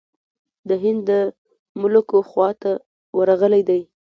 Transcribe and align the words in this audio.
د 0.69 0.71
هند 0.83 1.01
د 1.09 1.11
ملوکو 1.81 2.17
خواته 2.29 2.71
ورغلی 3.17 3.61
دی. 3.69 3.81